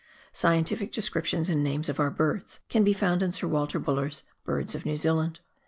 Scientific 0.33 0.91
descriptions 0.91 1.47
and 1.47 1.63
names 1.63 1.87
of 1.87 1.99
our 1.99 2.09
birds 2.09 2.59
can 2.69 2.83
be 2.83 2.91
found 2.91 3.21
in 3.21 3.31
Sir 3.31 3.47
Walter 3.47 3.77
Buller's" 3.77 4.23
Birds 4.45 4.73
of 4.73 4.83
New 4.83 4.97
Zealand." 4.97 5.41